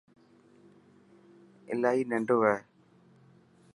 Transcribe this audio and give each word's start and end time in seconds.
الاهي 1.73 2.01
ننڊو 2.09 2.37
هي. 2.47 2.57